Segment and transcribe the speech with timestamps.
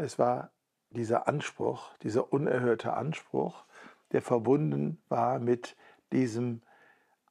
[0.00, 0.50] Es war
[0.90, 3.64] dieser Anspruch, dieser unerhörte Anspruch,
[4.12, 5.76] der verbunden war mit
[6.12, 6.62] diesem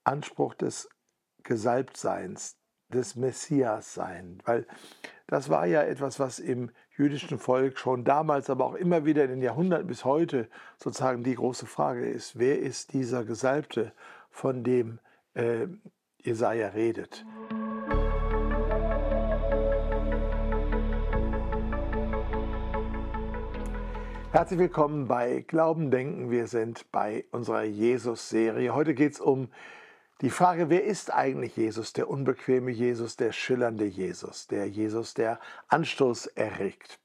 [0.03, 0.87] Anspruch des
[1.43, 2.57] Gesalbtseins,
[2.89, 4.41] des Messias-Sein.
[4.45, 4.65] Weil
[5.27, 9.31] das war ja etwas, was im jüdischen Volk schon damals, aber auch immer wieder in
[9.31, 10.47] den Jahrhunderten bis heute
[10.77, 13.93] sozusagen die große Frage ist, wer ist dieser Gesalbte,
[14.29, 14.99] von dem
[15.33, 15.67] äh,
[16.21, 17.25] Jesaja redet?
[24.31, 26.29] Herzlich willkommen bei Glauben Denken.
[26.29, 28.75] Wir sind bei unserer Jesus-Serie.
[28.75, 29.49] Heute geht es um
[30.21, 35.39] die Frage, wer ist eigentlich Jesus, der unbequeme Jesus, der schillernde Jesus, der Jesus, der
[35.69, 36.99] Anstoß erregt.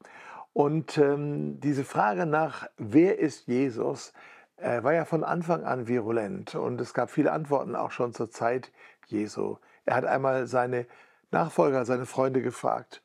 [0.53, 4.13] Und ähm, diese Frage nach, wer ist Jesus,
[4.57, 6.53] äh, war ja von Anfang an virulent.
[6.53, 8.71] Und es gab viele Antworten auch schon zur Zeit
[9.07, 9.57] Jesu.
[9.85, 10.85] Er hat einmal seine
[11.31, 13.01] Nachfolger, seine Freunde gefragt,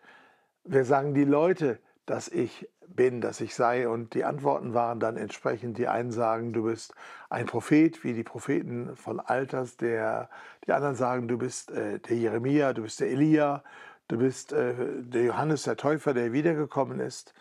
[0.64, 1.78] wer sagen die Leute,
[2.10, 3.88] dass ich bin, dass ich sei.
[3.88, 6.92] Und die Antworten waren dann entsprechend, die einen sagen, du bist
[7.28, 10.28] ein Prophet, wie die Propheten von Alters, der,
[10.66, 13.62] die anderen sagen, du bist äh, der Jeremia, du bist der Elia,
[14.08, 17.32] du bist äh, der Johannes der Täufer, der wiedergekommen ist.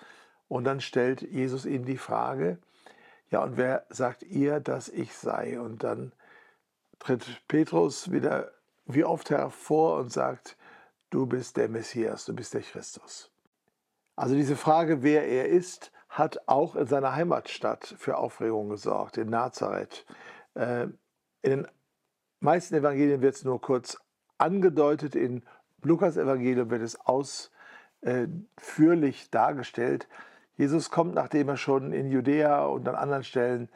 [0.47, 2.59] Und dann stellt Jesus ihnen die Frage,
[3.31, 5.59] ja, und wer sagt ihr, dass ich sei?
[5.59, 6.11] Und dann
[6.99, 8.51] tritt Petrus wieder
[8.85, 10.57] wie oft hervor und sagt,
[11.09, 13.31] du bist der Messias, du bist der Christus.
[14.19, 19.29] Also diese Frage, wer er ist, hat auch in seiner Heimatstadt für Aufregung gesorgt, in
[19.29, 20.05] Nazareth.
[20.55, 20.87] Äh,
[21.41, 21.65] in den
[22.41, 23.97] meisten Evangelien wird es nur kurz
[24.37, 25.45] angedeutet, in
[25.83, 30.09] Lukas Evangelium wird es ausführlich dargestellt.
[30.57, 33.69] Jesus kommt, nachdem er schon in Judäa und an anderen Stellen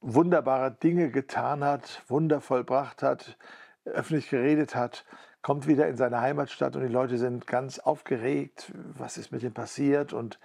[0.00, 3.36] wunderbare Dinge getan hat, Wunder vollbracht hat,
[3.84, 5.04] öffentlich geredet hat,
[5.42, 8.72] kommt wieder in seine Heimatstadt und die Leute sind ganz aufgeregt.
[8.96, 10.38] Was ist mit ihm passiert und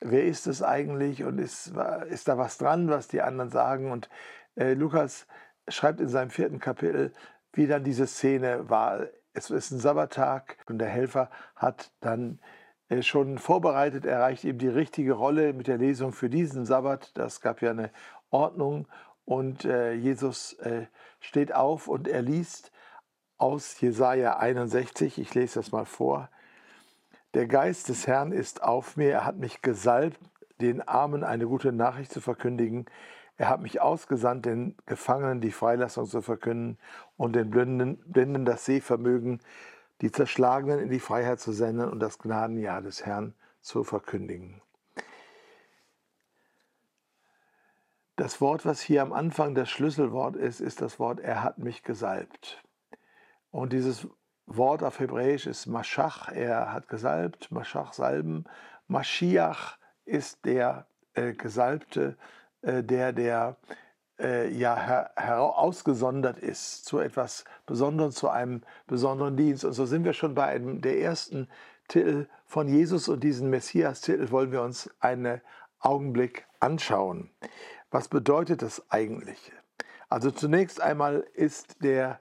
[0.00, 1.72] wer ist es eigentlich und ist,
[2.08, 3.90] ist da was dran, was die anderen sagen?
[3.90, 4.08] Und
[4.56, 5.26] äh, Lukas
[5.68, 7.12] schreibt in seinem vierten Kapitel,
[7.52, 9.06] wie dann diese Szene war.
[9.34, 12.38] Es ist ein Sabbattag und der Helfer hat dann
[12.88, 17.16] äh, schon vorbereitet, er reicht ihm die richtige Rolle mit der Lesung für diesen Sabbat.
[17.16, 17.90] Das gab ja eine
[18.30, 18.86] Ordnung
[19.24, 20.86] und äh, Jesus äh,
[21.20, 22.71] steht auf und er liest
[23.42, 25.18] aus Jesaja 61.
[25.18, 26.28] Ich lese das mal vor.
[27.34, 29.10] Der Geist des Herrn ist auf mir.
[29.10, 30.20] Er hat mich gesalbt,
[30.60, 32.86] den Armen eine gute Nachricht zu verkündigen.
[33.36, 36.78] Er hat mich ausgesandt, den Gefangenen die Freilassung zu verkünden
[37.16, 39.40] und den Blinden, Blinden das Sehvermögen,
[40.02, 44.62] die Zerschlagenen in die Freiheit zu senden und das Gnadenjahr des Herrn zu verkündigen.
[48.14, 51.82] Das Wort, was hier am Anfang das Schlüsselwort ist, ist das Wort, er hat mich
[51.82, 52.61] gesalbt.
[53.52, 54.08] Und dieses
[54.46, 58.44] Wort auf Hebräisch ist Maschach, er hat gesalbt, Maschach salben.
[58.88, 62.16] Maschiach ist der äh, Gesalbte,
[62.62, 63.56] äh, der, der
[64.18, 69.64] äh, ja her ausgesondert ist zu etwas Besonderem, zu einem besonderen Dienst.
[69.64, 71.48] Und so sind wir schon bei einem der ersten
[71.88, 75.42] Titel von Jesus und diesen Messias-Titel wollen wir uns einen
[75.78, 77.30] Augenblick anschauen.
[77.90, 79.52] Was bedeutet das eigentlich?
[80.08, 82.18] Also zunächst einmal ist der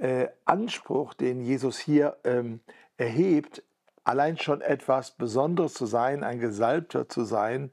[0.00, 2.60] äh, Anspruch, den Jesus hier ähm,
[2.96, 3.62] erhebt,
[4.02, 7.70] allein schon etwas Besonderes zu sein, ein Gesalbter zu sein,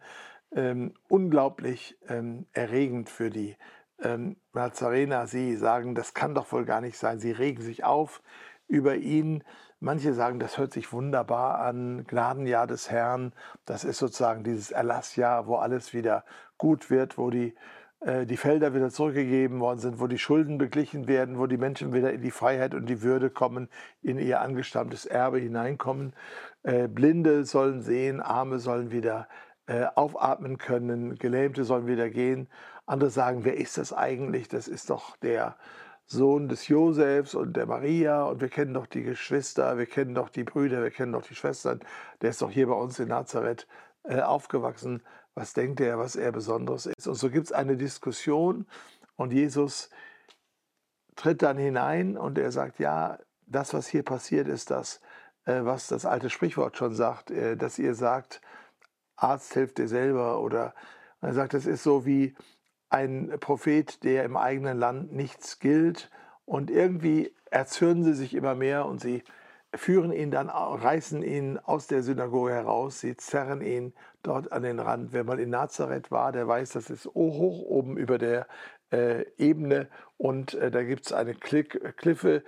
[0.52, 3.56] ähm, unglaublich ähm, erregend für die
[4.02, 5.28] ähm, Nazarener.
[5.28, 7.20] Sie sagen, das kann doch wohl gar nicht sein.
[7.20, 8.22] Sie regen sich auf
[8.68, 9.44] über ihn.
[9.80, 13.32] Manche sagen, das hört sich wunderbar an, Gnadenjahr des Herrn.
[13.66, 16.26] Das ist sozusagen dieses Erlassjahr, wo alles wieder
[16.58, 17.56] gut wird, wo die
[18.00, 22.14] die Felder wieder zurückgegeben worden sind, wo die Schulden beglichen werden, wo die Menschen wieder
[22.14, 23.70] in die Freiheit und die Würde kommen,
[24.04, 26.14] in ihr angestammtes Erbe hineinkommen.
[26.62, 29.28] Äh, Blinde sollen sehen, Arme sollen wieder
[29.66, 32.50] äh, aufatmen können, Gelähmte sollen wieder gehen.
[32.86, 34.48] Andere sagen, wer ist das eigentlich?
[34.48, 35.58] Das ist doch der
[36.06, 40.30] Sohn des Josefs und der Maria und wir kennen doch die Geschwister, wir kennen doch
[40.30, 41.80] die Brüder, wir kennen doch die Schwestern.
[42.22, 43.68] Der ist doch hier bei uns in Nazareth
[44.04, 45.02] aufgewachsen
[45.38, 47.08] was denkt er, was er Besonderes ist.
[47.08, 48.66] Und so gibt es eine Diskussion
[49.16, 49.92] und Jesus
[51.16, 55.00] tritt dann hinein und er sagt, ja, das, was hier passiert, ist das,
[55.46, 58.42] äh, was das alte Sprichwort schon sagt, äh, dass ihr sagt,
[59.16, 60.74] Arzt hilft dir selber oder
[61.22, 62.36] er sagt, das ist so wie
[62.90, 66.10] ein Prophet, der im eigenen Land nichts gilt
[66.46, 69.24] und irgendwie erzürnen sie sich immer mehr und sie
[69.76, 73.94] führen ihn dann, reißen ihn aus der Synagoge heraus, sie zerren ihn
[74.28, 75.14] dort an den Rand.
[75.14, 78.48] Wer mal in Nazareth war, der weiß, das ist hoch oben über der
[78.92, 79.88] äh, Ebene
[80.18, 82.44] und äh, da gibt es eine Klick, Kliffe,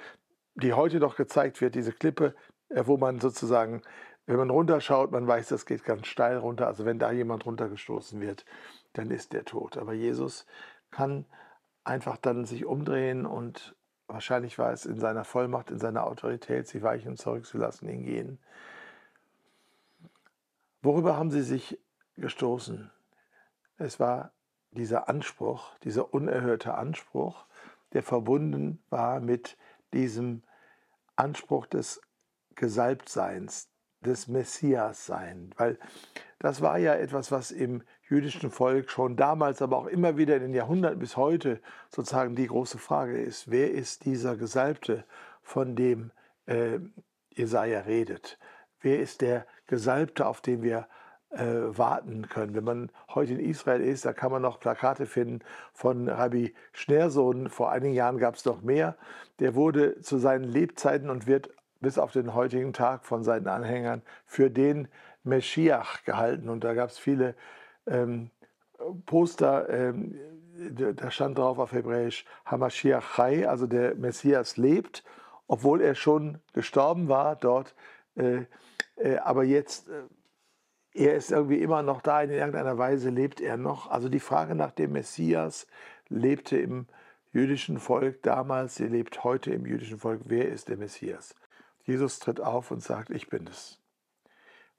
[0.55, 2.35] die heute noch gezeigt wird, diese Klippe,
[2.69, 3.81] äh, wo man sozusagen
[4.29, 6.67] wenn man runterschaut, man weiß, das geht ganz steil runter.
[6.67, 8.45] Also wenn da jemand runtergestoßen wird,
[8.93, 9.75] dann ist der tot.
[9.75, 10.45] Aber Jesus
[10.91, 11.25] kann
[11.83, 16.83] einfach dann sich umdrehen und wahrscheinlich war es in seiner Vollmacht, in seiner Autorität, sie
[16.83, 18.39] weichen zurückzulassen, ihn gehen.
[20.81, 21.79] Worüber haben sie sich
[22.15, 22.91] gestoßen?
[23.77, 24.31] Es war
[24.71, 27.45] dieser Anspruch, dieser unerhörte Anspruch,
[27.93, 29.57] der verbunden war mit
[29.93, 30.43] diesem
[31.15, 32.01] Anspruch des
[32.55, 33.69] Gesalbtseins,
[34.01, 35.77] des Messias sein, weil
[36.39, 40.43] das war ja etwas, was im jüdischen Volk schon damals, aber auch immer wieder in
[40.43, 45.03] den Jahrhunderten bis heute sozusagen die große Frage ist, wer ist dieser Gesalbte,
[45.41, 46.11] von dem
[46.45, 46.79] äh,
[47.31, 48.37] Jesaja redet?
[48.79, 50.87] Wer ist der Gesalbte, auf den wir
[51.29, 52.55] äh, warten können?
[52.55, 55.39] Wenn man heute in Israel ist, da kann man noch Plakate finden
[55.71, 57.49] von Rabbi Schneersohn.
[57.49, 58.95] Vor einigen Jahren gab es noch mehr.
[59.39, 61.49] Der wurde zu seinen Lebzeiten und wird
[61.79, 64.87] bis auf den heutigen Tag von seinen Anhängern für den
[65.23, 66.49] Meschiach gehalten.
[66.49, 67.35] Und da gab es viele
[67.87, 68.31] ähm,
[69.05, 70.15] Poster, ähm,
[70.95, 75.03] da stand drauf auf Hebräisch Hamashiach Chai, also der Messias lebt,
[75.47, 77.75] obwohl er schon gestorben war dort.
[78.15, 78.45] Äh,
[79.17, 80.03] aber jetzt, äh,
[80.93, 83.89] er ist irgendwie immer noch da, in irgendeiner Weise lebt er noch.
[83.89, 85.67] Also die Frage nach dem Messias
[86.07, 86.87] lebte im
[87.31, 90.21] jüdischen Volk damals, sie lebt heute im jüdischen Volk.
[90.25, 91.35] Wer ist der Messias?
[91.83, 93.79] Jesus tritt auf und sagt, ich bin es.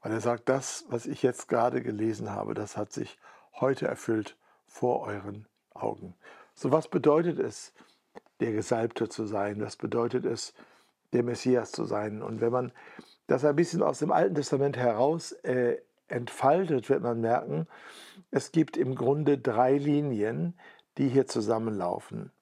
[0.03, 3.19] Weil er sagt, das, was ich jetzt gerade gelesen habe, das hat sich
[3.61, 6.15] heute erfüllt vor euren Augen.
[6.55, 7.73] So was bedeutet es,
[8.41, 9.61] der Gesalbte zu sein?
[9.61, 10.55] Was bedeutet es,
[11.13, 12.23] der Messias zu sein?
[12.23, 12.73] Und wenn man
[13.31, 15.77] das ein bisschen aus dem Alten Testament heraus äh,
[16.09, 17.69] entfaltet, wird man merken,
[18.33, 20.55] es gibt im Grunde drei Linien,
[20.99, 22.33] die hier zusammenlaufen.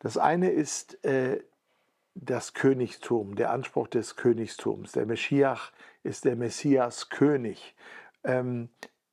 [0.00, 1.40] Das eine ist äh,
[2.14, 4.92] das Königtum, der Anspruch des Königtums.
[4.92, 5.72] Der Meschiach
[6.02, 7.74] ist der Messias König.
[8.22, 8.68] Ähm,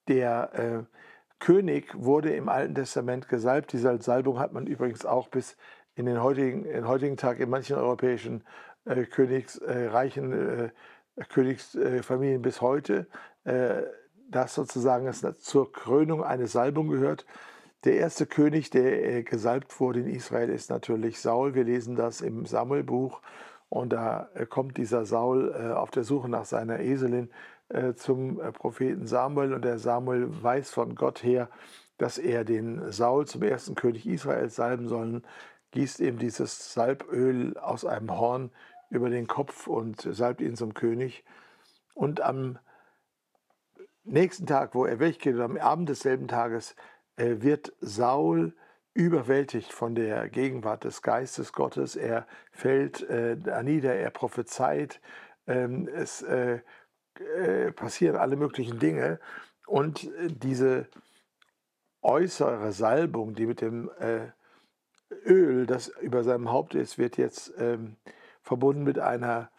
[0.09, 0.97] der äh,
[1.39, 3.71] König wurde im Alten Testament gesalbt.
[3.71, 5.55] Diese Salbung hat man übrigens auch bis
[5.95, 8.43] in den heutigen, in heutigen Tag in manchen europäischen
[8.85, 10.69] äh, Königsreichen, äh,
[11.29, 13.07] Königsfamilien bis heute,
[13.43, 13.83] äh,
[14.29, 17.25] dass sozusagen es zur Krönung eine Salbung gehört.
[17.83, 21.53] Der erste König, der äh, gesalbt wurde in Israel, ist natürlich Saul.
[21.53, 23.21] Wir lesen das im Samuelbuch.
[23.69, 27.29] Und da äh, kommt dieser Saul äh, auf der Suche nach seiner Eselin
[27.95, 29.51] zum Propheten Samuel.
[29.51, 31.49] Und der Samuel weiß von Gott her,
[31.97, 35.23] dass er den Saul zum ersten König Israels salben soll,
[35.71, 38.51] gießt ihm dieses Salböl aus einem Horn
[38.89, 41.23] über den Kopf und salbt ihn zum König.
[41.93, 42.59] Und am
[44.03, 46.75] nächsten Tag, wo er weggeht, am Abend desselben Tages,
[47.17, 48.53] äh, wird Saul
[48.93, 51.95] überwältigt von der Gegenwart des Geistes Gottes.
[51.95, 55.01] Er fällt äh, nieder, er prophezeit,
[55.47, 56.59] ähm, es äh,
[57.37, 59.19] äh, passieren alle möglichen Dinge.
[59.67, 60.87] Und äh, diese
[62.01, 64.27] äußere Salbung, die mit dem äh,
[65.25, 67.97] Öl, das über seinem Haupt ist, wird jetzt ähm,
[68.45, 69.49] verbunden mit einer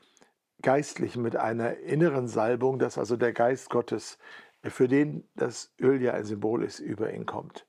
[0.63, 4.19] geistlichen, mit einer inneren Salbung, dass also der Geist Gottes
[4.63, 7.67] für den das Öl ja ein Symbol ist, über ihn kommt.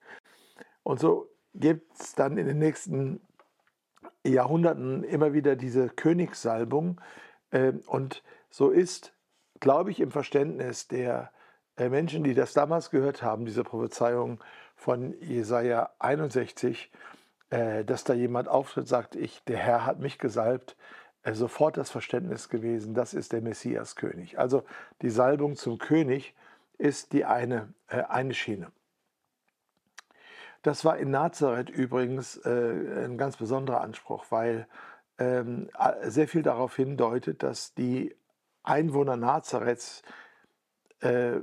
[0.83, 3.19] Und so gibt es dann in den nächsten
[4.25, 7.01] Jahrhunderten immer wieder diese Königssalbung.
[7.51, 9.13] Ähm, und so ist,
[9.59, 11.31] glaube ich, im Verständnis der
[11.77, 14.43] äh, Menschen, die das damals gehört haben, diese Prophezeiung
[14.75, 16.91] von Jesaja 61,
[17.49, 21.89] äh, dass da jemand auftritt, sagt, ich, der Herr hat mich gesalbt, äh, sofort das
[21.89, 24.39] Verständnis gewesen, das ist der Messiaskönig.
[24.39, 24.63] Also
[25.01, 26.33] die Salbung zum König
[26.77, 28.71] ist die eine, äh, eine Schiene.
[30.61, 34.67] Das war in Nazareth übrigens äh, ein ganz besonderer Anspruch, weil
[35.17, 35.69] ähm,
[36.03, 38.15] sehr viel darauf hindeutet, dass die
[38.63, 40.03] Einwohner Nazareths,
[40.99, 41.39] äh,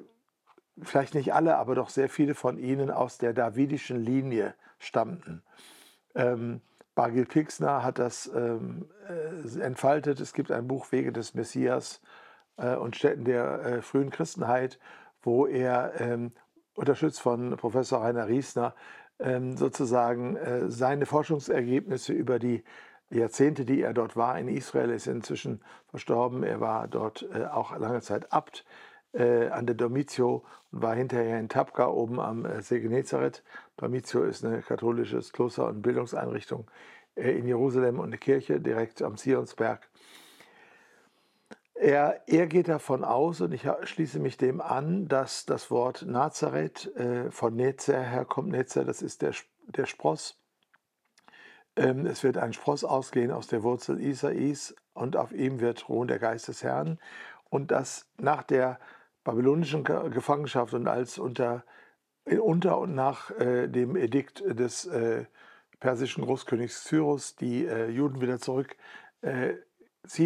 [0.83, 5.43] vielleicht nicht alle, aber doch sehr viele von ihnen aus der davidischen Linie stammten.
[6.14, 6.61] Ähm,
[6.94, 10.20] Bagil Pixner hat das ähm, äh, entfaltet.
[10.20, 12.00] Es gibt ein Buch Wege des Messias
[12.56, 14.78] äh, und Städten der äh, frühen Christenheit
[15.24, 16.32] wo er ähm,
[16.74, 18.74] unterstützt von Professor Rainer Riesner
[19.18, 22.64] ähm, sozusagen äh, seine Forschungsergebnisse über die
[23.10, 26.42] Jahrzehnte, die er dort war in Israel, ist inzwischen verstorben.
[26.42, 28.64] Er war dort äh, auch lange Zeit Abt
[29.12, 33.44] äh, an der Domitio und war hinterher in Tabka oben am See Genezareth.
[33.76, 36.71] Domitio ist eine katholisches Kloster- und Bildungseinrichtung
[37.16, 39.88] äh, in Jerusalem und eine Kirche direkt am Zionsberg.
[41.75, 46.95] Er, er geht davon aus, und ich schließe mich dem an, dass das Wort Nazareth
[46.97, 48.50] äh, von Nezer herkommt.
[48.50, 49.33] Nezer, das ist der,
[49.66, 50.38] der Spross.
[51.76, 56.07] Ähm, es wird ein Spross ausgehen aus der Wurzel Isais und auf ihm wird ruhen
[56.07, 56.99] der Geist des Herrn.
[57.50, 58.78] und dass nach der
[59.23, 61.64] babylonischen Gefangenschaft und als unter,
[62.25, 65.25] unter und nach äh, dem Edikt des äh,
[65.81, 68.76] persischen Großkönigs Cyrus die äh, Juden wieder zurück
[69.21, 69.54] äh,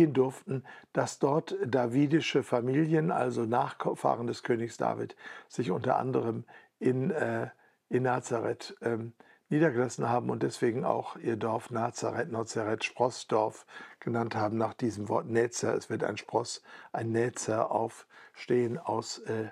[0.08, 5.14] durften, dass dort davidische Familien, also Nachfahren des Königs David,
[5.48, 6.44] sich unter anderem
[6.80, 7.48] in, äh,
[7.88, 9.12] in Nazareth ähm,
[9.50, 13.66] niedergelassen haben und deswegen auch ihr Dorf Nazareth, Nazareth, Sprossdorf
[14.00, 15.74] genannt haben, nach diesem Wort Netzer.
[15.74, 16.62] Es wird ein Spross,
[16.92, 19.48] ein Netzer aufstehen aus, äh, äh,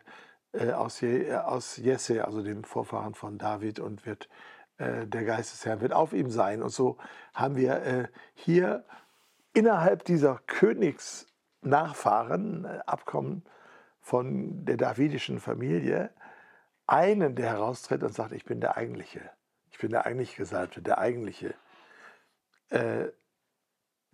[0.53, 4.29] aus, Je, aus Jesse, also dem Vorfahren von David, und wird
[4.79, 6.63] äh, der Geist des Herrn wird auf ihm sein.
[6.63, 6.99] Und so
[7.35, 8.85] haben wir äh, hier
[9.53, 13.45] innerhalb dieser Königsnachfahren, äh, Abkommen
[14.01, 16.11] von der davidischen Familie,
[16.87, 19.31] einen, der heraustritt und sagt, ich bin der eigentliche,
[19.71, 21.55] ich bin der eigentlich Gesalbte, der eigentliche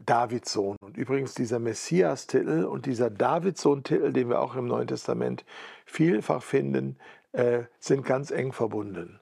[0.06, 0.76] Davidssohn.
[0.80, 5.44] Und übrigens dieser Messias-Titel und dieser Davidssohn-Titel, den wir auch im Neuen Testament
[5.84, 6.98] vielfach finden,
[7.32, 9.20] äh, sind ganz eng verbunden.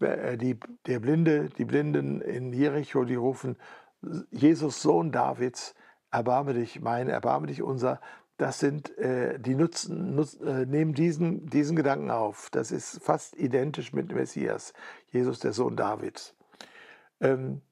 [0.00, 3.56] Äh, die, der Blinde, die Blinden in Jericho, die rufen,
[4.30, 5.74] Jesus, Sohn Davids,
[6.10, 8.00] erbarme dich mein, erbarme dich unser.
[8.36, 12.48] Das sind, äh, die nutzen, nutzen äh, nehmen diesen, diesen Gedanken auf.
[12.50, 14.72] Das ist fast identisch mit Messias,
[15.10, 16.34] Jesus, der Sohn Davids.
[17.20, 17.62] Ähm,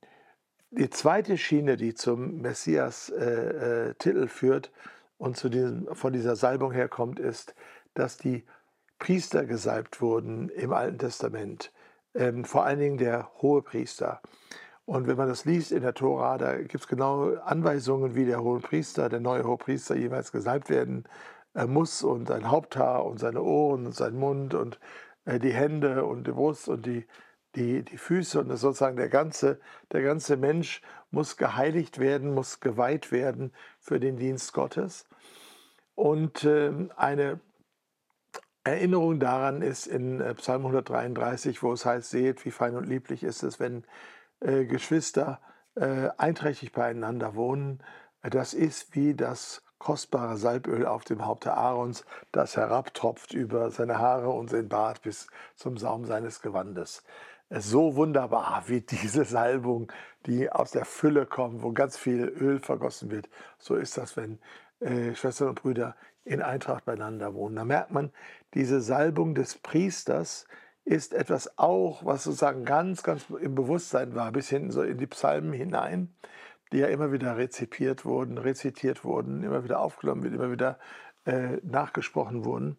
[0.71, 4.71] die zweite Schiene, die zum Messias-Titel äh, äh führt
[5.19, 7.55] und zu diesem, von dieser Salbung herkommt, ist,
[7.95, 8.45] dass die
[8.99, 11.73] Priester gesalbt wurden im Alten Testament,
[12.15, 14.21] ähm, vor allen Dingen der Hohepriester.
[14.85, 18.43] Und wenn man das liest in der Tora, da gibt es genau Anweisungen, wie der
[18.43, 21.05] Hohepriester, der neue Hohepriester jeweils gesalbt werden
[21.55, 24.79] äh, muss und sein Haupthaar und seine Ohren und sein Mund und
[25.25, 27.07] äh, die Hände und die Brust und die,
[27.57, 29.61] die, die Füße und sozusagen der ganze,
[29.93, 35.09] der ganze Mensch muss geheiligt werden, muss geweiht werden für den Dienst Gottes.
[35.95, 37.41] Und äh, eine
[38.63, 43.23] Erinnerung daran ist in äh, Psalm 133, wo es heißt, seht, wie fein und lieblich
[43.23, 43.85] ist es, wenn
[44.41, 45.41] äh, Geschwister
[45.75, 47.83] äh, einträchtig beieinander wohnen.
[48.23, 54.29] Das ist wie das kostbare Salböl auf dem Haupte Aarons, das herabtropft über seine Haare
[54.29, 55.27] und sein Bart bis
[55.57, 57.03] zum Saum seines Gewandes.
[57.51, 59.91] So wunderbar wie diese Salbung,
[60.27, 63.29] die aus der Fülle kommt, wo ganz viel Öl vergossen wird.
[63.59, 64.39] So ist das, wenn
[64.81, 67.57] äh, Schwestern und Brüder in Eintracht beieinander wohnen.
[67.57, 68.13] Da merkt man,
[68.55, 70.47] diese Salbung des Priesters
[70.85, 75.07] ist etwas auch, was sozusagen ganz, ganz im Bewusstsein war, bis hin so in die
[75.07, 76.15] Psalmen hinein,
[76.73, 80.79] die ja immer wieder rezipiert wurden, rezitiert wurden, immer wieder aufgenommen wird, immer wieder
[81.27, 82.79] äh, nachgesprochen wurden,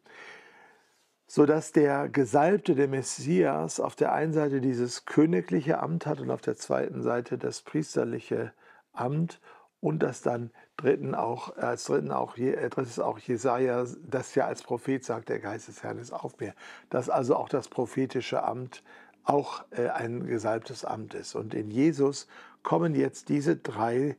[1.33, 6.41] sodass der Gesalbte, der Messias, auf der einen Seite dieses königliche Amt hat und auf
[6.41, 8.51] der zweiten Seite das priesterliche
[8.91, 9.39] Amt
[9.79, 14.61] und das dann dritten auch, als dritten auch, äh, drittes auch Jesaja, das ja als
[14.61, 16.53] Prophet sagt, der Geist des Herrn ist auf mir.
[16.89, 18.83] Dass also auch das prophetische Amt
[19.23, 21.35] auch äh, ein gesalbtes Amt ist.
[21.35, 22.27] Und in Jesus
[22.61, 24.17] kommen jetzt diese drei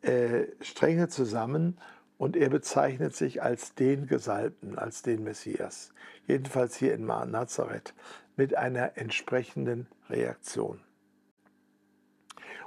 [0.00, 1.76] äh, Stränge zusammen
[2.18, 5.92] und er bezeichnet sich als den Gesalbten, als den Messias.
[6.26, 7.94] Jedenfalls hier in Nazareth
[8.36, 10.80] mit einer entsprechenden Reaktion.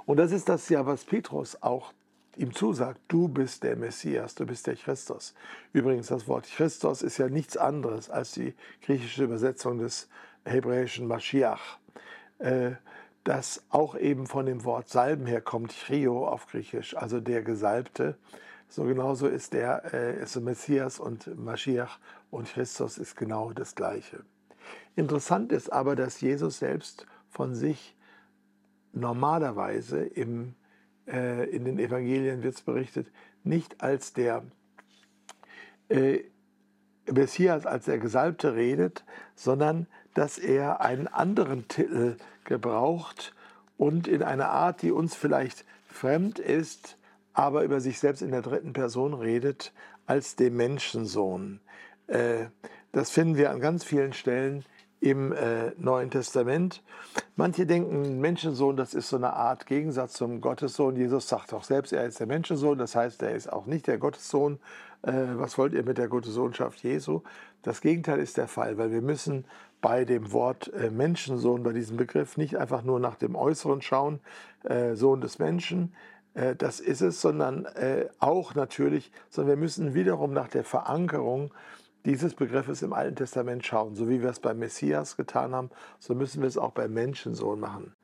[0.04, 1.92] Und das ist das ja, was Petrus auch
[2.36, 5.34] ihm zusagt, du bist der Messias, du bist der Christus.
[5.72, 10.08] Übrigens, das Wort Christus ist ja nichts anderes als die griechische Übersetzung des
[10.44, 11.78] hebräischen Mashiach,
[12.38, 12.72] äh,
[13.24, 18.16] das auch eben von dem Wort Salben herkommt, Chrio auf Griechisch, also der Gesalbte.
[18.72, 21.98] So genauso ist der äh, ist Messias und Mashiach
[22.30, 24.24] und Christus ist genau das Gleiche.
[24.96, 27.94] Interessant ist aber, dass Jesus selbst von sich
[28.94, 30.54] normalerweise im
[31.06, 33.08] äh, in den Evangelien wird es berichtet,
[33.44, 34.42] nicht als der
[35.90, 36.20] äh,
[37.04, 43.34] Messias, als der Gesalbte redet, sondern dass er einen anderen Titel gebraucht
[43.76, 46.96] und in einer Art, die uns vielleicht fremd ist,
[47.34, 49.72] aber über sich selbst in der dritten Person redet,
[50.06, 51.60] als dem Menschensohn.
[52.06, 52.46] Äh,
[52.92, 54.64] das finden wir an ganz vielen Stellen
[55.00, 56.82] im äh, Neuen Testament.
[57.34, 60.96] Manche denken, Menschensohn, das ist so eine Art Gegensatz zum Gottessohn.
[60.96, 63.98] Jesus sagt auch selbst, er ist der Menschensohn, das heißt, er ist auch nicht der
[63.98, 64.60] Gottessohn.
[65.02, 67.22] Äh, was wollt ihr mit der Gottessohnschaft Jesu?
[67.62, 69.44] Das Gegenteil ist der Fall, weil wir müssen
[69.80, 74.20] bei dem Wort Menschensohn, bei diesem Begriff, nicht einfach nur nach dem Äußeren schauen,
[74.94, 75.92] Sohn des Menschen,
[76.34, 81.52] äh, das ist es, sondern äh, auch natürlich, sondern wir müssen wiederum nach der Verankerung
[82.04, 83.94] dieses Begriffes im Alten Testament schauen.
[83.94, 87.60] So wie wir es beim Messias getan haben, so müssen wir es auch beim Menschensohn
[87.60, 87.94] machen.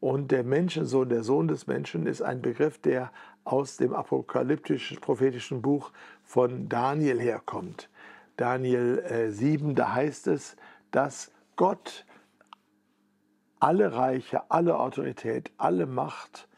[0.00, 3.12] Und der Menschensohn, der Sohn des Menschen, ist ein Begriff, der
[3.44, 5.92] aus dem apokalyptischen prophetischen Buch
[6.24, 7.88] von Daniel herkommt.
[8.36, 10.56] Daniel äh, 7, da heißt es,
[10.90, 12.04] dass Gott
[13.60, 16.48] alle Reiche, alle Autorität, alle Macht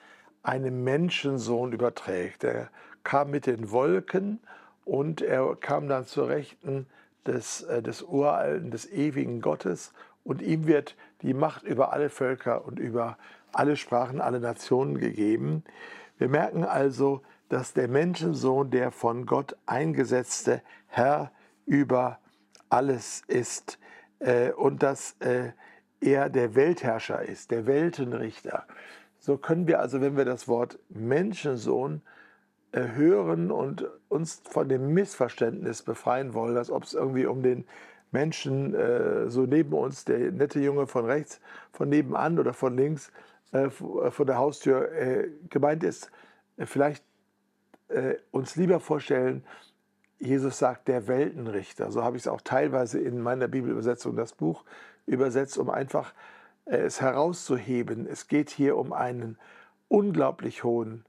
[0.44, 2.44] einem Menschensohn überträgt.
[2.44, 2.70] Er
[3.02, 4.40] kam mit den Wolken
[4.84, 6.86] und er kam dann zur Rechten
[7.26, 12.64] des, äh, des uralten, des ewigen Gottes und ihm wird die Macht über alle Völker
[12.64, 13.18] und über
[13.52, 15.64] alle Sprachen, alle Nationen gegeben.
[16.18, 21.30] Wir merken also, dass der Menschensohn der von Gott eingesetzte Herr
[21.66, 22.18] über
[22.68, 23.78] alles ist
[24.18, 25.52] äh, und dass äh,
[26.00, 28.66] er der Weltherrscher ist, der Weltenrichter.
[29.24, 32.02] So können wir also, wenn wir das Wort Menschensohn
[32.72, 37.64] äh, hören und uns von dem Missverständnis befreien wollen, als ob es irgendwie um den
[38.10, 41.40] Menschen äh, so neben uns, der nette Junge von rechts,
[41.72, 43.12] von nebenan oder von links,
[43.54, 46.10] äh, äh von der Haustür äh, gemeint ist,
[46.58, 47.02] äh, vielleicht
[48.30, 49.44] uns lieber vorstellen,
[50.18, 51.90] Jesus sagt der Weltenrichter.
[51.92, 54.64] So habe ich es auch teilweise in meiner Bibelübersetzung das Buch
[55.06, 56.12] übersetzt, um einfach
[56.64, 58.06] es herauszuheben.
[58.06, 59.38] Es geht hier um einen
[59.88, 61.04] unglaublich hohen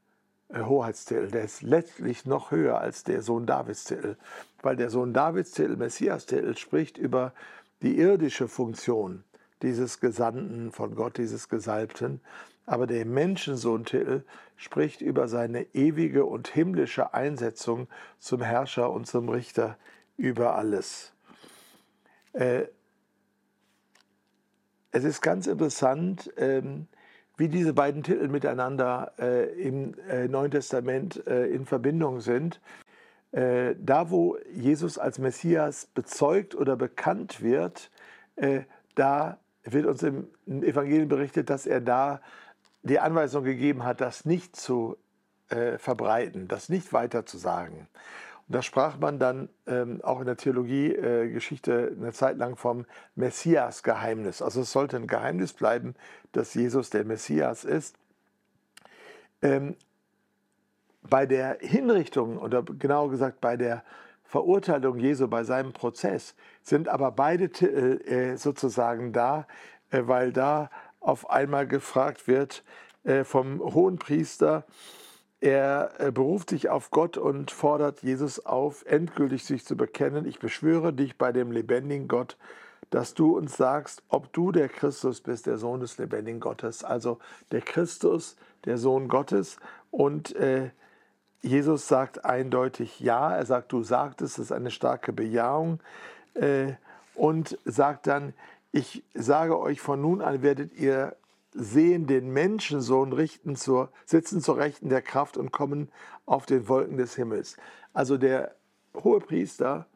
[0.49, 4.15] äh, Hoheitstitel, der ist letztlich noch höher als der Sohn Davids-Titel,
[4.61, 7.33] weil der Sohn Davids-Titel, Messias-Titel, spricht über
[7.81, 9.23] die irdische Funktion
[9.61, 12.21] dieses Gesandten von Gott, dieses Gesalbten,
[12.65, 14.23] aber der Menschensohn-Titel
[14.55, 17.87] spricht über seine ewige und himmlische Einsetzung
[18.19, 19.77] zum Herrscher und zum Richter
[20.17, 21.13] über alles.
[22.33, 22.65] Äh,
[24.95, 26.87] es ist ganz interessant, ähm,
[27.35, 32.61] wie diese beiden Titel miteinander äh, im äh, Neuen Testament äh, in Verbindung sind.
[33.33, 37.91] Äh, da, wo Jesus als Messias bezeugt oder bekannt wird,
[38.37, 38.61] äh,
[38.95, 42.21] da wird uns im Evangelium berichtet, dass er da
[42.83, 44.95] die Anweisung gegeben hat, das nicht zu
[45.49, 47.89] äh, verbreiten, das nicht weiter zu sagen.
[48.47, 52.85] Da sprach man dann ähm, auch in der Theologiegeschichte äh, eine Zeit lang vom
[53.15, 54.41] Messias-Geheimnis.
[54.41, 55.95] Also es sollte ein Geheimnis bleiben,
[56.31, 57.95] dass Jesus der Messias ist.
[59.41, 59.75] Ähm,
[61.01, 63.83] bei der Hinrichtung oder genauer gesagt bei der
[64.23, 69.47] Verurteilung Jesu, bei seinem Prozess, sind aber beide Titel äh, sozusagen da,
[69.91, 70.69] äh, weil da
[70.99, 72.63] auf einmal gefragt wird
[73.03, 74.65] äh, vom hohen Priester,
[75.41, 80.25] er äh, beruft sich auf Gott und fordert Jesus auf, endgültig sich zu bekennen.
[80.25, 82.37] Ich beschwöre dich bei dem lebendigen Gott,
[82.89, 86.83] dass du uns sagst, ob du der Christus bist, der Sohn des lebendigen Gottes.
[86.83, 87.19] Also
[87.51, 89.57] der Christus, der Sohn Gottes.
[89.91, 90.71] Und äh,
[91.41, 93.35] Jesus sagt eindeutig ja.
[93.35, 95.79] Er sagt, du sagtest, das ist eine starke Bejahung.
[96.33, 96.73] Äh,
[97.13, 98.33] und sagt dann,
[98.71, 101.15] ich sage euch, von nun an werdet ihr
[101.55, 105.89] sehen den Menschensohn richten zur, sitzen zur Rechten der Kraft und kommen
[106.25, 107.55] auf den Wolken des Himmels.
[107.93, 108.55] Also der
[108.93, 109.87] hohe Priester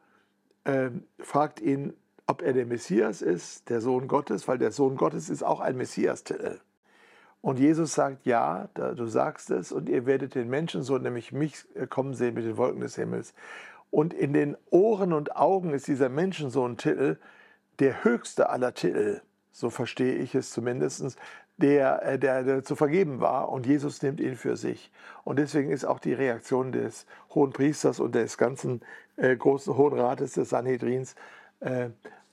[0.64, 1.92] äh, fragt ihn,
[2.26, 5.76] ob er der Messias ist, der Sohn Gottes, weil der Sohn Gottes ist auch ein
[5.76, 6.60] Messias-Titel.
[7.42, 11.86] Und Jesus sagt, ja, du sagst es, und ihr werdet den Menschensohn, nämlich mich, äh,
[11.86, 13.34] kommen sehen mit den Wolken des Himmels.
[13.90, 17.18] Und in den Ohren und Augen ist dieser Menschensohn-Titel
[17.80, 19.20] der höchste aller Titel
[19.52, 21.16] so verstehe ich es zumindest,
[21.60, 24.90] der, äh, der, der, zu vergeben war und Jesus nimmt ihn für sich.
[25.24, 28.80] Und deswegen ist auch die Reaktion des Hohen Priesters und des ganzen
[29.16, 31.14] äh, großen Hohen Rates des Sanhedrins
[31.60, 31.90] äh,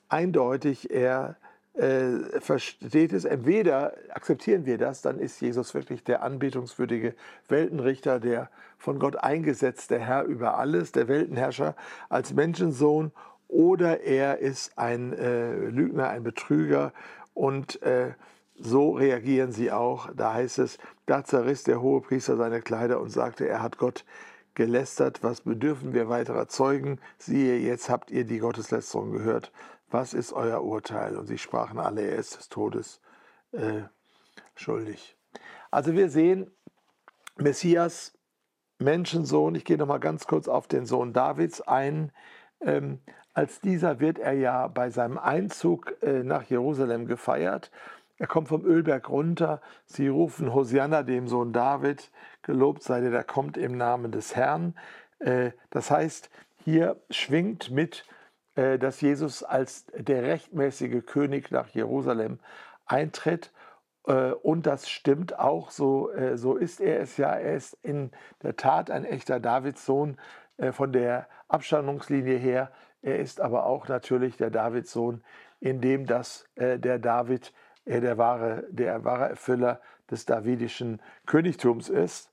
[0.10, 0.90] eindeutig.
[0.92, 1.36] Er
[1.74, 7.14] äh, versteht es, entweder akzeptieren wir das, dann ist Jesus wirklich der anbetungswürdige
[7.50, 11.76] Weltenrichter, der von Gott eingesetzte Herr über alles, der Weltenherrscher
[12.10, 13.12] als Menschensohn,
[13.48, 16.92] oder er ist ein äh, Lügner, ein Betrüger
[17.34, 18.12] und äh,
[18.60, 20.10] so reagieren sie auch.
[20.16, 24.06] Da heißt es, da zerriss der Hohepriester seine Kleider und sagte, er hat Gott
[24.56, 25.24] gelästert.
[25.24, 27.00] Was bedürfen wir weiterer Zeugen?
[27.18, 29.52] Siehe, jetzt habt ihr die Gotteslästerung gehört.
[29.90, 31.16] Was ist euer Urteil?
[31.18, 33.00] Und sie sprachen alle, er ist des Todes
[33.52, 33.84] äh,
[34.56, 35.16] schuldig.
[35.72, 36.52] Also wir sehen,
[37.38, 38.18] Messias,
[38.80, 42.12] Menschensohn, ich gehe nochmal ganz kurz auf den Sohn Davids ein.
[42.62, 43.00] Ähm,
[43.34, 47.72] als dieser wird er ja bei seinem Einzug äh, nach Jerusalem gefeiert.
[48.18, 49.62] Er kommt vom Ölberg runter.
[49.86, 54.76] Sie rufen Hosianna, dem Sohn David, gelobt sei der, der kommt im Namen des Herrn.
[55.20, 56.30] Äh, das heißt,
[56.64, 58.06] hier schwingt mit,
[58.56, 62.40] äh, dass Jesus als der rechtmäßige König nach Jerusalem
[62.86, 63.52] eintritt.
[64.08, 67.34] Äh, und das stimmt auch, so, so ist er es ja.
[67.34, 70.18] Er ist in der Tat ein echter Davidssohn
[70.72, 72.72] von der Abstammungslinie her.
[73.04, 75.24] Er ist aber auch natürlich der Davidssohn,
[75.60, 77.54] in dem das der David
[77.88, 82.32] er der wahre, der wahre Erfüller des davidischen Königtums ist.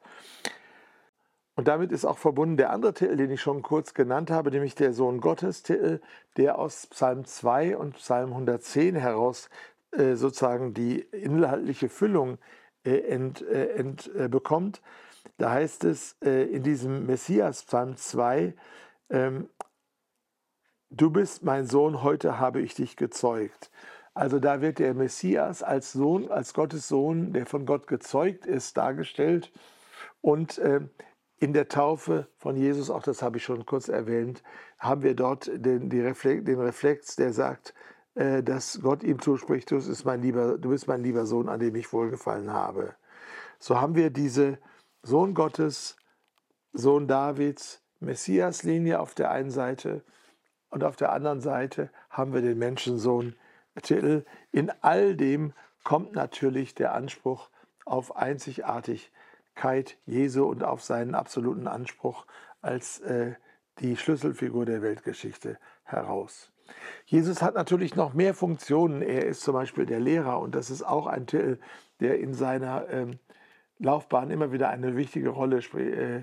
[1.56, 4.74] Und damit ist auch verbunden der andere Titel, den ich schon kurz genannt habe, nämlich
[4.74, 6.00] der Sohn Gottes Titel,
[6.36, 9.48] der aus Psalm 2 und Psalm 110 heraus
[9.92, 12.38] äh, sozusagen die inhaltliche Füllung
[12.84, 14.82] äh, ent, äh, ent, äh, bekommt.
[15.38, 18.54] Da heißt es äh, in diesem Messias Psalm 2,
[19.10, 19.48] ähm,
[20.90, 23.70] du bist mein Sohn, heute habe ich dich gezeugt.
[24.14, 28.76] Also da wird der Messias als Sohn, als Gottes Sohn, der von Gott gezeugt ist,
[28.76, 29.52] dargestellt.
[30.20, 30.80] Und äh,
[31.38, 34.42] in der Taufe von Jesus, auch das habe ich schon kurz erwähnt,
[34.78, 37.74] haben wir dort den, Reflex, den Reflex, der sagt,
[38.14, 41.58] äh, dass Gott ihm zuspricht, du bist, mein lieber, du bist mein lieber Sohn, an
[41.58, 42.94] dem ich wohlgefallen habe.
[43.58, 44.58] So haben wir diese
[45.02, 45.96] Sohn Gottes,
[46.72, 50.04] Sohn Davids, Messias-Linie auf der einen Seite
[50.70, 53.34] und auf der anderen Seite haben wir den Menschensohn
[53.82, 54.24] Titel.
[54.52, 57.50] In all dem kommt natürlich der Anspruch
[57.84, 59.10] auf Einzigartigkeit
[59.54, 62.26] Keit Jesu und auf seinen absoluten Anspruch
[62.60, 63.34] als äh,
[63.78, 66.50] die Schlüsselfigur der Weltgeschichte heraus.
[67.06, 69.02] Jesus hat natürlich noch mehr Funktionen.
[69.02, 71.58] Er ist zum Beispiel der Lehrer und das ist auch ein Titel,
[72.00, 73.18] der in seiner ähm,
[73.78, 76.22] Laufbahn immer wieder eine wichtige Rolle äh,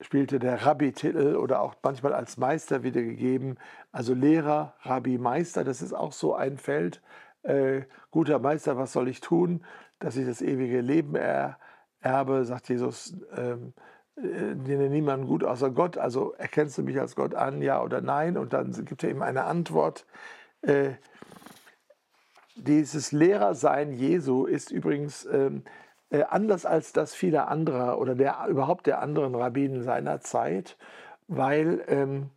[0.00, 0.38] spielte.
[0.38, 3.58] Der Rabbi-Titel oder auch manchmal als Meister wiedergegeben.
[3.92, 7.02] Also Lehrer, Rabbi, Meister, das ist auch so ein Feld.
[7.42, 9.64] Äh, guter Meister, was soll ich tun,
[9.98, 11.58] dass ich das ewige Leben er
[12.00, 13.72] Erbe, sagt Jesus, ähm,
[14.16, 15.98] äh, nenne niemanden gut außer Gott.
[15.98, 18.36] Also erkennst du mich als Gott an, ja oder nein?
[18.36, 20.06] Und dann gibt er ihm eine Antwort.
[20.62, 20.92] Äh,
[22.56, 25.62] dieses Lehrersein Jesu ist übrigens ähm,
[26.10, 30.78] äh, anders als das vieler anderer oder der, überhaupt der anderen Rabbinen seiner Zeit,
[31.26, 32.30] weil, ähm,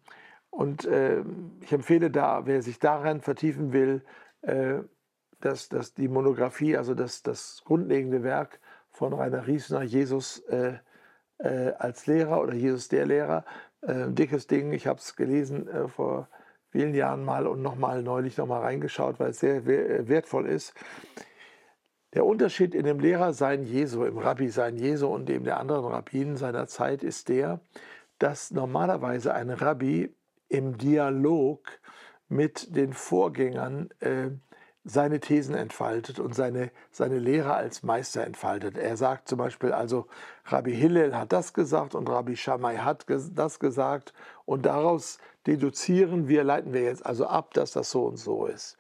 [0.50, 1.24] und äh,
[1.62, 4.04] ich empfehle da, wer sich daran vertiefen will,
[4.42, 4.80] äh,
[5.40, 10.74] dass, dass die Monographie, also das, das grundlegende Werk von Rainer Riesner, Jesus äh,
[11.38, 13.46] äh, als Lehrer oder Jesus der Lehrer.
[13.84, 16.28] Dickes Ding, ich habe es gelesen vor
[16.70, 20.76] vielen Jahren mal und nochmal neulich nochmal reingeschaut, weil es sehr wertvoll ist.
[22.14, 26.68] Der Unterschied in dem Lehrersein Jesu, im Rabbi-Sein Jesu und dem der anderen Rabbinen seiner
[26.68, 27.62] Zeit ist der,
[28.20, 30.14] dass normalerweise ein Rabbi
[30.50, 31.66] im Dialog
[32.28, 34.32] mit den Vorgängern äh,
[34.84, 38.78] seine Thesen entfaltet und seine, seine Lehre als Meister entfaltet.
[38.78, 40.08] Er sagt zum Beispiel also,
[40.46, 44.14] Rabbi Hillel hat das gesagt und Rabbi Shammai hat das gesagt
[44.46, 48.78] und daraus deduzieren wir, leiten wir jetzt also ab, dass das so und so ist.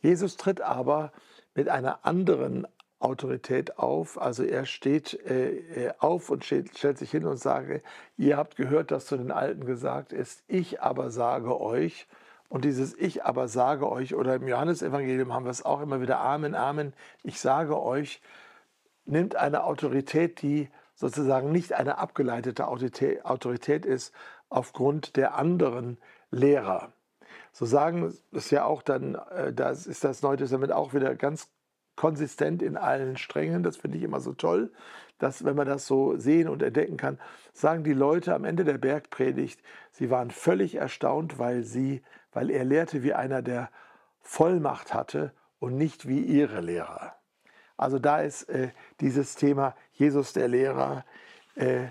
[0.00, 1.12] Jesus tritt aber
[1.54, 2.66] mit einer anderen
[3.04, 4.20] Autorität auf.
[4.20, 7.82] Also er steht äh, äh auf und steht, stellt sich hin und sagt,
[8.16, 12.06] ihr habt gehört, dass zu den Alten gesagt ist, ich aber sage euch,
[12.48, 16.20] und dieses Ich aber sage euch, oder im Johannesevangelium haben wir es auch immer wieder,
[16.20, 18.20] Amen, Amen, ich sage euch,
[19.06, 24.14] nimmt eine Autorität, die sozusagen nicht eine abgeleitete Autorität ist,
[24.48, 25.98] aufgrund der anderen
[26.30, 26.92] Lehrer.
[27.52, 31.48] So sagen es ja auch dann, äh, das ist das Neue Testament auch wieder ganz
[31.96, 33.62] konsistent in allen Strängen.
[33.62, 34.72] Das finde ich immer so toll,
[35.18, 37.18] dass, wenn man das so sehen und entdecken kann,
[37.52, 39.60] sagen die Leute am Ende der Bergpredigt,
[39.92, 42.02] sie waren völlig erstaunt, weil sie
[42.34, 43.70] weil er lehrte wie einer, der
[44.20, 47.14] Vollmacht hatte und nicht wie ihre Lehrer.
[47.76, 51.04] Also da ist äh, dieses Thema Jesus der Lehrer.
[51.54, 51.86] Äh,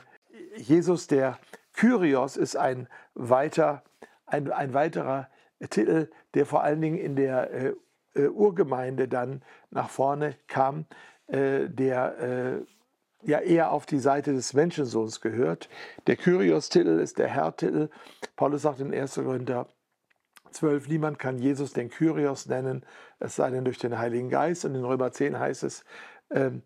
[0.57, 1.39] Jesus der
[1.73, 3.83] Kyrios ist ein, weiter,
[4.25, 5.29] ein, ein weiterer
[5.69, 7.73] Titel, der vor allen Dingen in der äh,
[8.15, 10.86] äh Urgemeinde dann nach vorne kam,
[11.28, 12.65] äh, der äh,
[13.26, 15.69] ja eher auf die Seite des Menschensohns gehört.
[16.08, 17.89] Der Kyrios-Titel ist der Herr-Titel.
[18.36, 19.15] Paulus sagt in 1.
[19.15, 19.67] Korinther
[20.52, 22.86] 12, niemand kann Jesus den Kyrios nennen,
[23.19, 24.65] es sei denn durch den Heiligen Geist.
[24.65, 25.84] Und in Römer 10 heißt es,
[26.30, 26.62] ähm,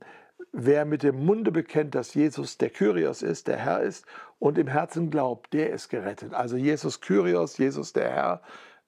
[0.52, 4.06] wer mit dem Munde bekennt, dass Jesus der Kyrios ist, der Herr ist,
[4.40, 6.34] und im Herzen glaubt, der ist gerettet.
[6.34, 8.42] Also Jesus Kyrios, Jesus der Herr,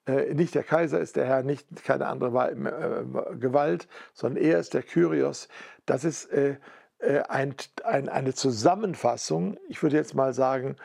[0.06, 4.82] nicht der Kaiser ist der Herr, nicht keine andere äh, Gewalt, sondern er ist der
[4.82, 5.48] Kyrios.
[5.86, 6.56] Das ist äh,
[7.00, 10.76] äh, ein, ein, eine Zusammenfassung, ich würde jetzt mal sagen,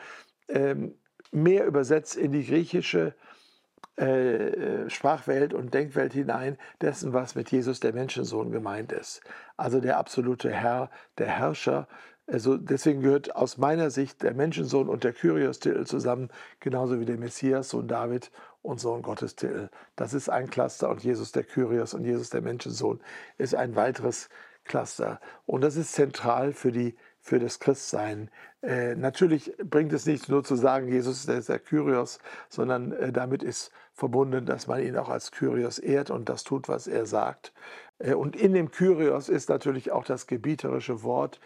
[0.48, 0.94] ähm,
[1.30, 3.14] mehr übersetzt in die griechische
[3.96, 9.20] äh, Sprachwelt und Denkwelt hinein dessen, was mit Jesus der Menschensohn gemeint ist.
[9.56, 11.88] Also der absolute Herr, der Herrscher.
[12.26, 16.28] Also deswegen gehört aus meiner Sicht der Menschensohn und der Kyrios-Titel zusammen,
[16.60, 18.30] genauso wie der Messias, Sohn David
[18.66, 19.70] und Sohn Gottes-Titel.
[19.94, 23.00] Das ist ein Cluster und Jesus der Kyrios und Jesus der Menschensohn
[23.38, 24.28] ist ein weiteres
[24.64, 25.20] Cluster.
[25.46, 28.30] Und das ist zentral für die für das Christsein.
[28.62, 33.42] Äh, natürlich bringt es nicht nur zu sagen, Jesus ist der Kyrios, sondern äh, damit
[33.42, 37.52] ist verbunden, dass man ihn auch als Kyrios ehrt und das tut, was er sagt.
[37.98, 41.40] Äh, und in dem Kyrios ist natürlich auch das gebieterische Wort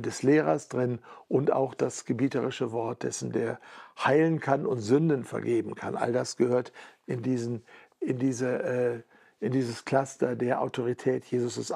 [0.00, 3.60] des Lehrers drin und auch das gebieterische Wort dessen, der
[3.98, 5.96] heilen kann und Sünden vergeben kann.
[5.96, 6.72] All das gehört
[7.06, 7.64] in, diesen,
[8.00, 9.02] in, diese, äh,
[9.40, 11.24] in dieses Cluster der Autorität.
[11.26, 11.72] Jesus ist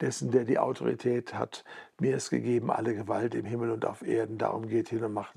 [0.00, 1.64] dessen, der die Autorität hat.
[2.00, 4.38] Mir ist gegeben alle Gewalt im Himmel und auf Erden.
[4.38, 5.34] Darum geht hin und macht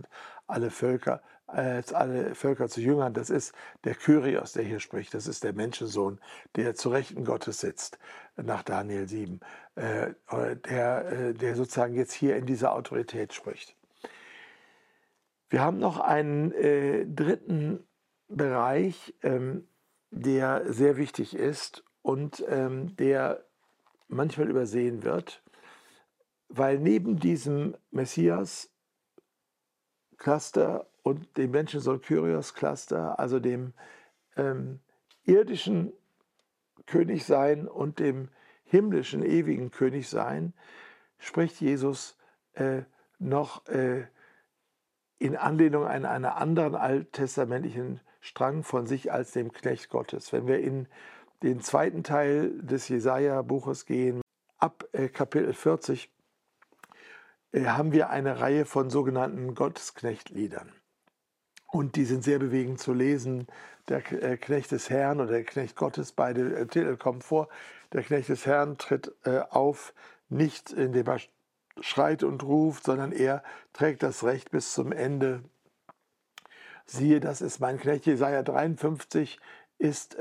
[0.48, 3.14] alle Völker, äh, alle Völker zu Jüngern.
[3.14, 5.14] Das ist der Kyrios, der hier spricht.
[5.14, 6.20] Das ist der Menschensohn,
[6.56, 7.98] der zu Rechten Gottes sitzt,
[8.36, 9.40] nach Daniel 7.
[9.76, 10.14] Äh,
[10.70, 13.76] der, äh, der sozusagen jetzt hier in dieser Autorität spricht.
[15.50, 17.86] Wir haben noch einen äh, dritten
[18.30, 19.68] Bereich, ähm,
[20.12, 23.46] der sehr wichtig ist und ähm, der
[24.12, 25.44] manchmal übersehen wird,
[26.50, 33.74] weil neben diesem Messias-Cluster und dem Menschensohn Kyrios-Cluster, also dem
[34.36, 34.80] ähm,
[35.24, 35.94] irdischen
[36.86, 38.30] Königsein und dem
[38.66, 40.54] himmlischen, ewigen Königsein,
[41.18, 42.18] spricht Jesus
[42.54, 42.82] äh,
[43.20, 44.06] noch äh,
[45.20, 50.34] in Anlehnung an einen anderen alttestamentlichen Strang von sich als dem Knecht Gottes.
[50.34, 50.88] Wenn wir in
[51.44, 54.22] den zweiten Teil des Jesaja-Buches gehen,
[54.58, 56.12] ab äh, Kapitel 40,
[57.52, 60.72] äh, haben wir eine Reihe von sogenannten Gottesknechtliedern.
[61.68, 63.48] Und die sind sehr bewegend zu lesen.
[63.88, 67.50] Der äh, Knecht des Herrn oder der Knecht Gottes, beide Titel kommen vor.
[67.94, 69.14] Der Knecht des Herrn tritt
[69.50, 69.94] auf,
[70.30, 71.20] nicht indem er
[71.82, 75.44] schreit und ruft, sondern er trägt das Recht bis zum Ende.
[76.86, 78.06] Siehe, das ist mein Knecht.
[78.06, 79.40] Jesaja 53
[79.78, 80.18] ist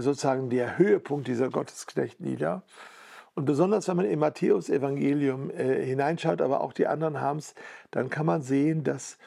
[0.00, 2.62] sozusagen der Höhepunkt dieser Gottesknechtlieder.
[3.34, 7.54] Und besonders, wenn man im Matthäus-Evangelium äh, hineinschaut, aber auch die anderen haben es,
[7.90, 9.18] dann kann man sehen, dass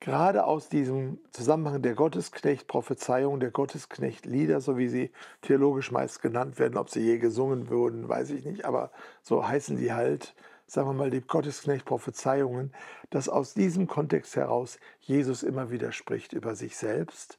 [0.00, 5.10] gerade aus diesem Zusammenhang der Gottesknecht-Prophezeiung, der Gottesknecht-Lieder, so wie sie
[5.42, 8.90] theologisch meist genannt werden, ob sie je gesungen wurden, weiß ich nicht, aber
[9.22, 10.34] so heißen sie halt,
[10.66, 12.72] sagen wir mal, die Gottesknecht-Prophezeiungen,
[13.10, 17.38] dass aus diesem Kontext heraus Jesus immer wieder spricht über sich selbst.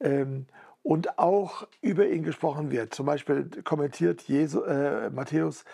[0.00, 0.46] Ähm,
[0.84, 2.94] und auch über ihn gesprochen wird.
[2.94, 5.64] Zum Beispiel kommentiert Jesu, äh, Matthäus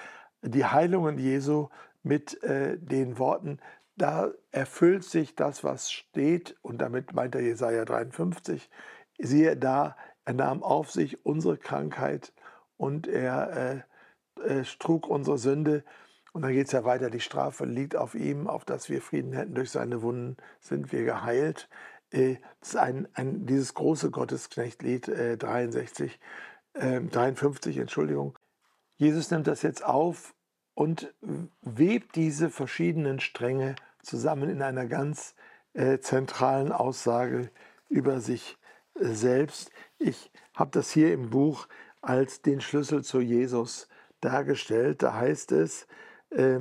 [0.41, 1.69] die Heilungen Jesu
[2.03, 3.59] mit äh, den Worten,
[3.97, 8.71] da erfüllt sich das, was steht, und damit meint er Jesaja 53,
[9.19, 12.33] siehe da, er nahm auf sich unsere Krankheit
[12.79, 13.85] und er
[14.39, 15.85] äh, äh, trug unsere Sünde.
[16.33, 19.33] Und dann geht es ja weiter, die Strafe liegt auf ihm, auf dass wir Frieden
[19.33, 21.69] hätten, durch seine Wunden sind wir geheilt.
[22.11, 22.37] Äh,
[22.75, 26.19] ein, ein, dieses große Gottesknechtlied äh, 63,
[26.75, 28.39] äh, 53, Entschuldigung.
[28.97, 30.35] Jesus nimmt das jetzt auf
[30.75, 31.15] und
[31.61, 35.35] webt diese verschiedenen Stränge zusammen in einer ganz
[35.73, 37.51] äh, zentralen Aussage
[37.89, 38.59] über sich
[38.95, 39.71] äh, selbst.
[39.99, 41.69] Ich habe das hier im Buch
[42.01, 43.89] als den Schlüssel zu Jesus
[44.21, 45.03] dargestellt.
[45.03, 45.87] Da heißt es
[46.31, 46.61] äh,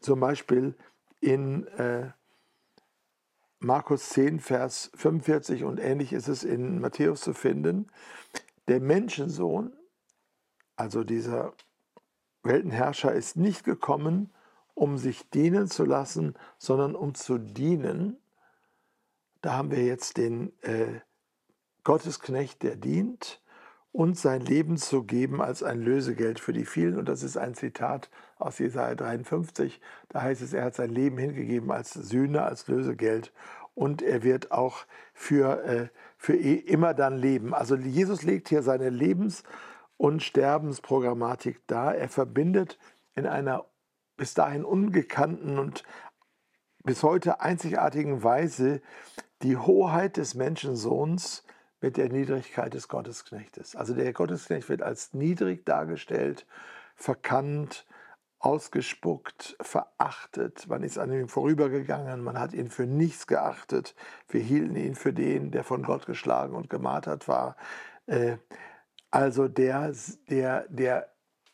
[0.00, 0.74] zum Beispiel
[1.20, 2.10] in äh,
[3.66, 7.88] Markus 10, Vers 45 und ähnlich ist es in Matthäus zu finden.
[8.68, 9.72] Der Menschensohn,
[10.76, 11.52] also dieser
[12.44, 14.32] Weltenherrscher, ist nicht gekommen,
[14.74, 18.18] um sich dienen zu lassen, sondern um zu dienen.
[19.42, 21.00] Da haben wir jetzt den äh,
[21.82, 23.42] Gottesknecht, der dient
[23.96, 26.98] und sein Leben zu geben als ein Lösegeld für die vielen.
[26.98, 29.80] Und das ist ein Zitat aus Jesaja 53.
[30.10, 33.32] Da heißt es, er hat sein Leben hingegeben als Sühne, als Lösegeld.
[33.76, 37.54] Und er wird auch für, äh, für e, immer dann leben.
[37.54, 39.44] Also Jesus legt hier seine Lebens-
[39.98, 41.94] und Sterbensprogrammatik dar.
[41.94, 42.78] Er verbindet
[43.14, 43.66] in einer
[44.16, 45.84] bis dahin ungekannten und
[46.84, 48.80] bis heute einzigartigen Weise
[49.42, 51.44] die Hoheit des Menschensohns
[51.82, 53.76] mit der Niedrigkeit des Gottesknechtes.
[53.76, 56.46] Also der Gottesknecht wird als niedrig dargestellt,
[56.94, 57.84] verkannt,
[58.46, 60.68] ausgespuckt, verachtet.
[60.68, 63.96] Man ist an ihm vorübergegangen, man hat ihn für nichts geachtet.
[64.28, 67.56] Wir hielten ihn für den, der von Gott geschlagen und gemartert war.
[68.06, 68.36] Äh,
[69.10, 69.92] also der,
[70.30, 71.08] der, der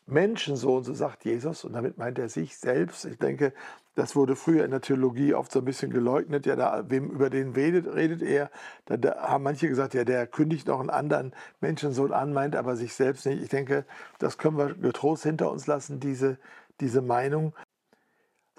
[0.05, 3.05] Menschensohn, so sagt Jesus, und damit meint er sich selbst.
[3.05, 3.53] Ich denke,
[3.95, 6.45] das wurde früher in der Theologie oft so ein bisschen geleugnet.
[6.45, 8.51] Ja, da, wem, über den redet, redet er?
[8.85, 12.75] Da, da, haben manche gesagt, ja, der kündigt noch einen anderen Menschensohn an, meint aber
[12.75, 13.41] sich selbst nicht.
[13.41, 13.85] Ich denke,
[14.19, 16.37] das können wir getrost hinter uns lassen, diese,
[16.79, 17.55] diese Meinung.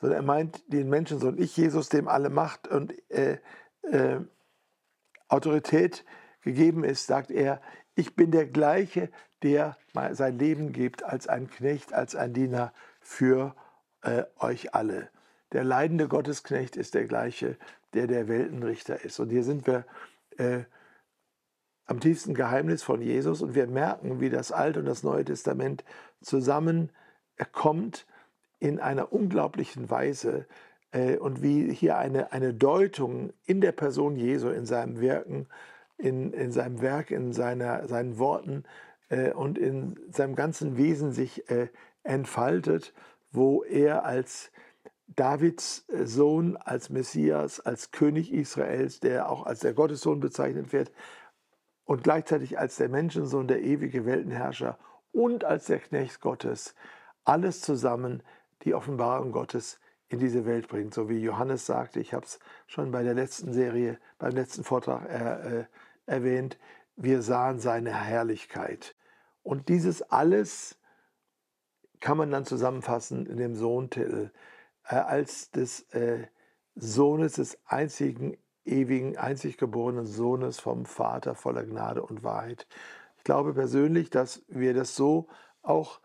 [0.01, 3.39] Sondern er meint den Menschensohn, ich, Jesus, dem alle Macht und äh,
[3.83, 4.21] äh,
[5.29, 6.05] Autorität
[6.43, 7.61] gegeben ist, sagt er,
[7.95, 9.11] ich bin der gleiche,
[9.43, 9.77] der
[10.13, 13.55] sein Leben gibt als ein Knecht, als ein Diener für
[14.03, 15.11] äh, euch alle.
[15.53, 17.57] Der leidende Gottesknecht ist der gleiche,
[17.93, 19.21] der der Weltenrichter ist.
[19.21, 19.87] Und hier sind wir
[20.37, 20.65] äh,
[21.87, 25.85] am tiefsten Geheimnis von Jesus und wir merken, wie das Alte und das Neue Testament
[27.37, 28.07] zusammenkommt
[28.61, 30.47] in einer unglaublichen Weise
[30.93, 35.49] äh, und wie hier eine, eine Deutung in der Person Jesu, in seinem Wirken,
[35.99, 38.65] in, in seinem Werk, in seiner, seinen Worten
[39.09, 41.69] äh, und in seinem ganzen Wesen sich äh,
[42.03, 42.95] entfaltet,
[43.33, 44.51] wo er als
[45.07, 50.91] Davids Sohn, als Messias, als König Israels, der auch als der Gottessohn bezeichnet wird,
[51.85, 54.79] und gleichzeitig als der Menschensohn, der ewige Weltenherrscher
[55.13, 56.75] und als der Knecht Gottes,
[57.25, 58.23] alles zusammen
[58.63, 60.95] die Offenbarung Gottes in diese Welt bringt.
[60.95, 65.09] So wie Johannes sagte, ich habe es schon bei der letzten Serie, beim letzten Vortrag
[65.09, 65.65] äh, äh,
[66.07, 66.59] erwähnt,
[66.97, 68.95] wir sahen seine Herrlichkeit.
[69.43, 70.79] Und dieses alles
[72.01, 74.31] kann man dann zusammenfassen in dem Sohntitel
[74.87, 76.27] äh, als des äh,
[76.75, 82.67] Sohnes des einzigen ewigen, einzig geborenen Sohnes vom Vater voller Gnade und Wahrheit.
[83.19, 85.29] Ich glaube persönlich, dass wir das so
[85.63, 86.01] auch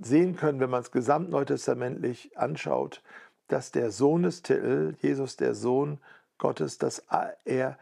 [0.00, 3.02] sehen können, wenn man es gesamtneutestamentlich anschaut,
[3.48, 5.98] dass der Sohnestitel, Jesus der Sohn
[6.38, 7.04] Gottes, dass
[7.44, 7.78] er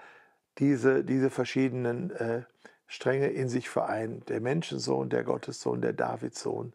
[0.59, 2.43] diese, diese verschiedenen äh,
[2.87, 4.29] Stränge in sich vereint.
[4.29, 6.73] Der Menschensohn, der Gottessohn, der Davidssohn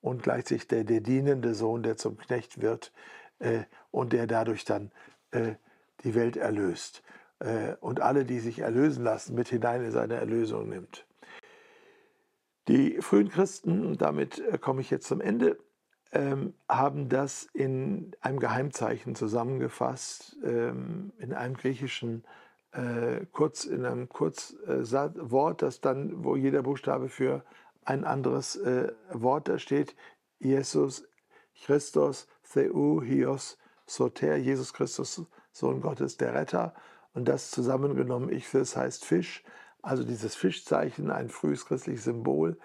[0.00, 2.92] und gleichzeitig der, der dienende Sohn, der zum Knecht wird
[3.40, 4.92] äh, und der dadurch dann
[5.32, 5.54] äh,
[6.04, 7.02] die Welt erlöst
[7.40, 11.05] äh, und alle, die sich erlösen lassen, mit hinein in seine Erlösung nimmt.
[12.68, 15.58] Die frühen Christen, und damit äh, komme ich jetzt zum Ende,
[16.12, 22.24] ähm, haben das in einem Geheimzeichen zusammengefasst, ähm, in einem griechischen
[22.72, 27.44] äh, kurz in einem Kurzwort, das dann, wo jeder Buchstabe für
[27.84, 28.58] ein anderes
[29.12, 29.94] Wort da steht,
[30.40, 31.06] Jesus
[31.64, 36.74] Christus Theu Hios Soter, Jesus Christus Sohn Gottes, der Retter.
[37.14, 39.42] Und das zusammengenommen, ich das heißt Fisch.
[39.86, 42.58] Also dieses Fischzeichen, ein frühes christliches Symbol,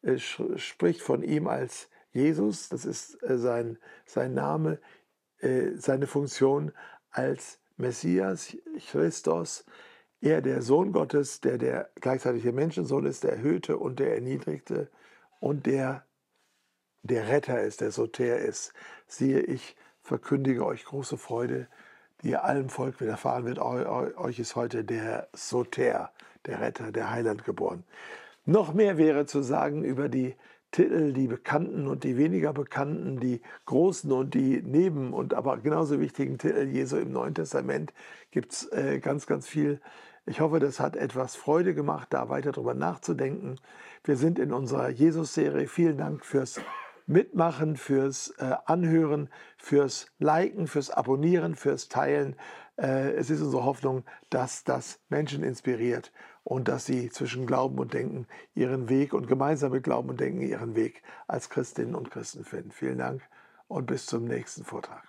[0.00, 2.70] äh, spricht von ihm als Jesus.
[2.70, 4.80] Das ist äh, sein, sein Name,
[5.40, 6.72] äh, seine Funktion
[7.10, 8.56] als Messias,
[8.90, 9.66] Christus.
[10.22, 14.90] Er, der Sohn Gottes, der der gleichzeitige Menschensohn ist, der Erhöhte und der Erniedrigte
[15.40, 16.06] und der
[17.02, 18.72] der Retter ist, der Soter ist.
[19.06, 21.68] Siehe, ich verkündige euch große Freude,
[22.22, 23.58] die allem Volk widerfahren wird.
[23.58, 26.10] Euch ist heute der Soter,
[26.46, 27.84] der Retter, der Heiland geboren.
[28.44, 30.34] Noch mehr wäre zu sagen über die
[30.72, 36.00] Titel, die bekannten und die weniger bekannten, die großen und die neben und aber genauso
[36.00, 37.92] wichtigen Titel Jesu im Neuen Testament
[38.30, 39.80] gibt es äh, ganz, ganz viel.
[40.24, 43.56] Ich hoffe, das hat etwas Freude gemacht, da weiter drüber nachzudenken.
[44.04, 45.68] Wir sind in unserer Jesus-Serie.
[45.68, 46.60] Vielen Dank fürs
[47.06, 52.36] Mitmachen, fürs äh, Anhören, fürs Liken, fürs Abonnieren, fürs Teilen.
[52.76, 56.12] Äh, es ist unsere Hoffnung, dass das Menschen inspiriert
[56.44, 60.42] und dass sie zwischen Glauben und Denken ihren Weg und gemeinsam mit Glauben und Denken
[60.42, 62.70] ihren Weg als Christinnen und Christen finden.
[62.70, 63.22] Vielen Dank
[63.68, 65.08] und bis zum nächsten Vortrag.